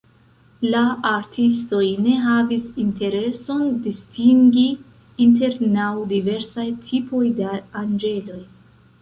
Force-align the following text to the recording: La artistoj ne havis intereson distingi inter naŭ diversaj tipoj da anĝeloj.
La 0.67 0.79
artistoj 1.09 1.89
ne 2.05 2.15
havis 2.27 2.65
intereson 2.85 3.61
distingi 3.89 4.65
inter 5.27 5.61
naŭ 5.77 5.91
diversaj 6.15 6.67
tipoj 6.91 7.23
da 7.43 7.55
anĝeloj. 7.85 8.43